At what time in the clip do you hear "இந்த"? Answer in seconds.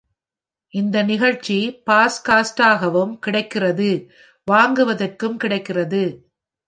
0.73-1.03